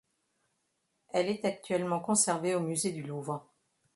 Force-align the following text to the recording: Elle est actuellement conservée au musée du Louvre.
Elle 1.09 1.29
est 1.29 1.45
actuellement 1.45 1.99
conservée 1.99 2.55
au 2.55 2.59
musée 2.59 2.91
du 2.91 3.03
Louvre. 3.03 3.45